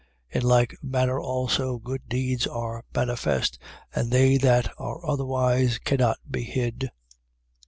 5:25. 0.33 0.41
In 0.41 0.47
like 0.47 0.77
manner 0.81 1.19
also 1.19 1.77
good 1.77 2.09
deeds 2.09 2.47
are 2.47 2.83
manifest: 2.95 3.59
and 3.93 4.09
they 4.09 4.35
that 4.37 4.73
are 4.79 5.07
otherwise 5.07 5.77
cannot 5.77 6.17
be 6.27 6.41
hid. 6.41 6.89